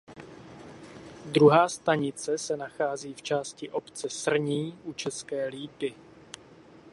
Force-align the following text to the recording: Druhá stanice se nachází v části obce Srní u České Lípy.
Druhá 1.25 1.69
stanice 1.69 2.37
se 2.37 2.57
nachází 2.57 3.13
v 3.13 3.21
části 3.21 3.69
obce 3.69 4.09
Srní 4.09 4.77
u 4.83 4.93
České 4.93 5.47
Lípy. 5.47 5.93